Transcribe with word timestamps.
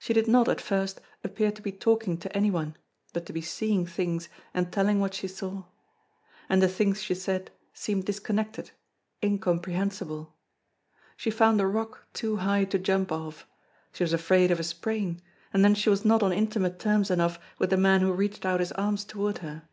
She 0.00 0.12
did 0.12 0.26
not, 0.26 0.48
at 0.48 0.60
first, 0.60 1.00
appear 1.22 1.52
to 1.52 1.62
be 1.62 1.70
talking 1.70 2.16
to 2.18 2.36
anyone, 2.36 2.74
but 3.12 3.24
to 3.26 3.32
be 3.32 3.40
seeing 3.40 3.86
things 3.86 4.28
and 4.52 4.72
telling 4.72 4.98
what 4.98 5.14
she 5.14 5.28
saw. 5.28 5.62
And 6.48 6.60
the 6.60 6.66
things 6.66 7.00
she 7.00 7.14
said 7.14 7.52
seemed 7.72 8.04
disconnected, 8.04 8.72
incomprehensible. 9.22 10.34
She 11.16 11.30
found 11.30 11.60
a 11.60 11.68
rock 11.68 12.08
too 12.12 12.38
high 12.38 12.64
to 12.64 12.80
jump 12.80 13.12
off. 13.12 13.46
She 13.92 14.02
was 14.02 14.12
afraid 14.12 14.50
of 14.50 14.58
a 14.58 14.64
sprain, 14.64 15.22
and 15.52 15.64
then 15.64 15.76
she 15.76 15.88
was 15.88 16.04
not 16.04 16.24
on 16.24 16.32
intimate 16.32 16.80
terms 16.80 17.08
enough 17.08 17.38
with 17.60 17.70
the 17.70 17.76
man 17.76 18.00
who 18.00 18.12
reached 18.12 18.44
out 18.44 18.58
his 18.58 18.72
arms 18.72 19.04
toward 19.04 19.38
her. 19.38 19.68